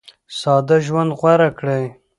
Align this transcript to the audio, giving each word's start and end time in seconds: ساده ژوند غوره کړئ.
ساده 0.39 0.77
ژوند 0.85 1.11
غوره 1.19 1.49
کړئ. 1.59 1.83